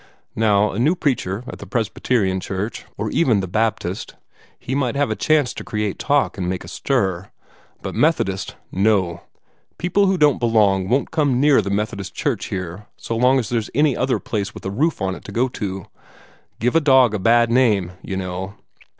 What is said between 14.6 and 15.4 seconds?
a roof on it to